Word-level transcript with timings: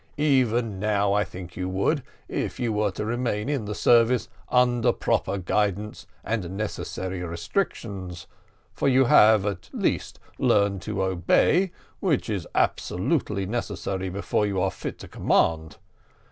Even 0.17 0.79
now 0.79 1.13
I 1.13 1.23
think 1.23 1.55
you 1.55 1.69
would, 1.69 2.01
if 2.27 2.59
you 2.59 2.73
were 2.73 2.89
to 2.89 3.05
remain 3.05 3.47
in 3.47 3.65
the 3.65 3.75
service 3.75 4.29
under 4.49 4.91
proper 4.91 5.37
guidance 5.37 6.07
and 6.23 6.57
necessary 6.57 7.21
restrictions, 7.21 8.25
for 8.73 8.87
you 8.87 9.05
have, 9.05 9.45
at 9.45 9.69
least, 9.73 10.19
learned 10.39 10.81
to 10.81 11.03
obey, 11.03 11.71
which 11.99 12.31
is 12.31 12.47
absolutely 12.55 13.45
necessary 13.45 14.09
before 14.09 14.47
you 14.47 14.59
are 14.59 14.71
fit 14.71 14.97
to 14.97 15.07
command. 15.07 15.77